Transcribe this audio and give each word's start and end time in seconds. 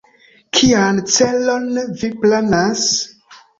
Kian 0.59 1.01
celon 1.17 1.69
vi 2.01 2.11
planas? 2.25 2.91